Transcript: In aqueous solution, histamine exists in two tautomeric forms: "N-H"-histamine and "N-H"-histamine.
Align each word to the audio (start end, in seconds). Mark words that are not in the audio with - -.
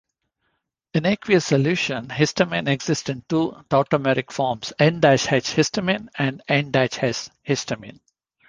In 0.95 1.05
aqueous 1.05 1.45
solution, 1.45 2.07
histamine 2.07 2.67
exists 2.67 3.07
in 3.09 3.23
two 3.29 3.51
tautomeric 3.69 4.31
forms: 4.31 4.73
"N-H"-histamine 4.79 6.07
and 6.17 6.41
"N-H"-histamine. 6.47 7.99